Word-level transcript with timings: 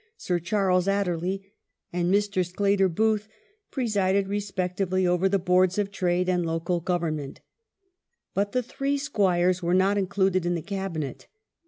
Sir 0.17 0.39
Charles 0.39 0.87
Adderley 0.87 1.53
and 1.93 2.11
Mr. 2.11 2.43
Sclater 2.43 2.89
Booth, 2.89 3.27
presided 3.69 4.27
respectively 4.27 5.05
over 5.05 5.29
the 5.29 5.37
Boaids 5.37 5.77
of 5.77 5.91
Trade 5.91 6.27
and 6.27 6.43
Local 6.43 6.79
Govern 6.79 7.17
ment 7.17 7.41
But 8.33 8.51
the 8.51 8.63
three 8.63 8.97
squires 8.97 9.61
were 9.61 9.75
not 9.75 9.99
included 9.99 10.43
in 10.43 10.55
the 10.55 10.63
Cabinet. 10.63 11.27